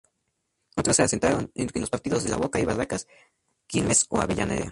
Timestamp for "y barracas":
2.59-3.05